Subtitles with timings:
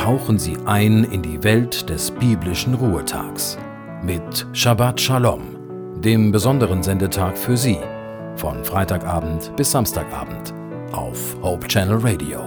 [0.00, 3.58] tauchen Sie ein in die Welt des biblischen Ruhetags
[4.02, 5.42] mit Shabbat Shalom,
[6.00, 7.76] dem besonderen Sendetag für Sie,
[8.34, 10.54] von Freitagabend bis Samstagabend
[10.92, 12.40] auf Hope Channel Radio.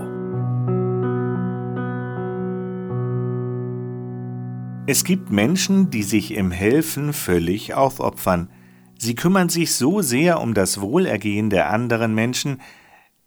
[4.87, 8.49] Es gibt Menschen, die sich im Helfen völlig aufopfern.
[8.97, 12.61] Sie kümmern sich so sehr um das Wohlergehen der anderen Menschen,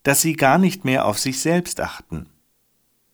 [0.03, 2.27] dass sie gar nicht mehr auf sich selbst achten.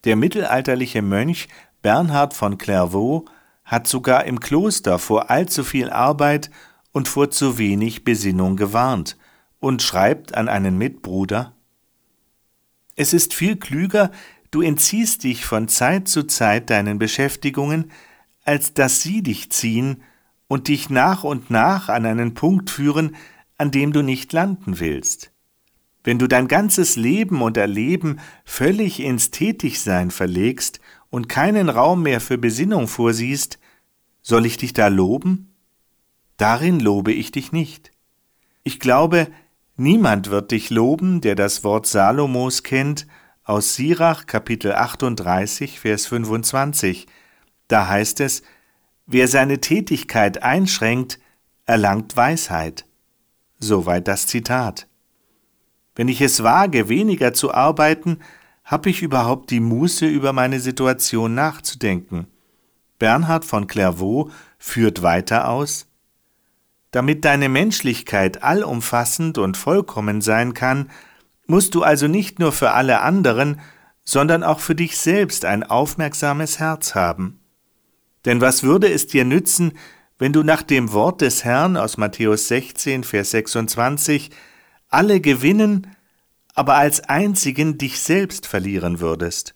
[0.05, 1.48] Der mittelalterliche Mönch
[1.83, 3.24] Bernhard von Clairvaux
[3.65, 6.51] hat sogar im Kloster vor allzu viel Arbeit
[6.92, 9.16] und vor zu wenig Besinnung gewarnt
[9.61, 11.55] und schreibt an einen Mitbruder
[12.97, 14.11] Es ist viel klüger,
[14.51, 17.91] du entziehst dich von Zeit zu Zeit deinen Beschäftigungen,
[18.45, 20.03] als dass sie dich ziehen
[20.48, 23.16] und dich nach und nach an einen Punkt führen,
[23.56, 25.31] an dem du nicht landen willst.
[26.05, 32.20] Wenn du dein ganzes Leben und Erleben völlig ins Tätigsein verlegst und keinen Raum mehr
[32.20, 33.59] für Besinnung vorsiehst,
[34.20, 35.55] soll ich dich da loben?
[36.36, 37.92] Darin lobe ich dich nicht.
[38.64, 39.28] Ich glaube,
[39.77, 43.06] niemand wird dich loben, der das Wort Salomos kennt,
[43.44, 47.06] aus Sirach Kapitel 38, Vers 25.
[47.69, 48.42] Da heißt es,
[49.06, 51.19] wer seine Tätigkeit einschränkt,
[51.66, 52.87] erlangt Weisheit.
[53.59, 54.89] Soweit das Zitat.
[55.94, 58.18] Wenn ich es wage, weniger zu arbeiten,
[58.64, 62.26] habe ich überhaupt die Muße, über meine Situation nachzudenken.
[62.98, 65.86] Bernhard von Clairvaux führt weiter aus,
[66.92, 70.90] damit deine Menschlichkeit allumfassend und vollkommen sein kann,
[71.46, 73.60] musst du also nicht nur für alle anderen,
[74.04, 77.40] sondern auch für dich selbst ein aufmerksames Herz haben.
[78.24, 79.72] Denn was würde es dir nützen,
[80.18, 84.30] wenn du nach dem Wort des Herrn aus Matthäus 16, Vers 26
[84.92, 85.86] alle gewinnen,
[86.54, 89.54] aber als einzigen dich selbst verlieren würdest.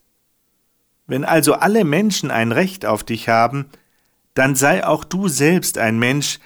[1.06, 3.66] Wenn also alle Menschen ein Recht auf dich haben,
[4.34, 6.41] dann sei auch du selbst ein Mensch,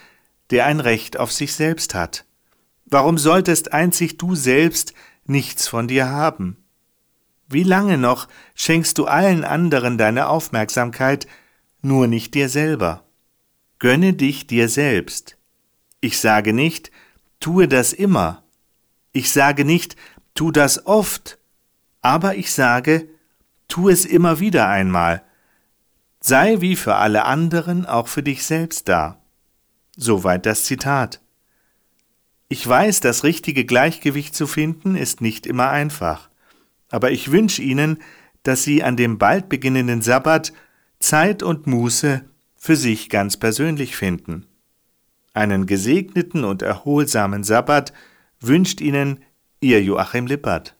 [0.49, 2.25] der ein Recht auf sich selbst hat.
[2.85, 4.93] Warum solltest einzig du selbst
[5.25, 6.57] nichts von dir haben?
[7.47, 11.27] Wie lange noch schenkst du allen anderen deine Aufmerksamkeit,
[11.81, 13.03] nur nicht dir selber?
[13.79, 15.37] Gönne dich dir selbst.
[16.01, 16.91] Ich sage nicht,
[17.39, 18.43] tue das immer,
[19.13, 19.95] ich sage nicht,
[20.33, 21.37] tu das oft,
[22.01, 23.09] aber ich sage,
[23.67, 25.23] tu es immer wieder einmal.
[26.19, 29.21] Sei wie für alle anderen auch für dich selbst da.
[29.95, 31.19] Soweit das Zitat.
[32.47, 36.29] Ich weiß, das richtige Gleichgewicht zu finden ist nicht immer einfach,
[36.89, 37.97] aber ich wünsche Ihnen,
[38.43, 40.51] dass Sie an dem bald beginnenden Sabbat
[40.99, 42.25] Zeit und Muße
[42.57, 44.45] für sich ganz persönlich finden.
[45.33, 47.93] Einen gesegneten und erholsamen Sabbat
[48.41, 49.23] wünscht Ihnen
[49.59, 50.75] Ihr Joachim Lippert.